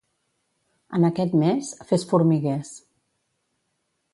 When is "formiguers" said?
2.13-2.73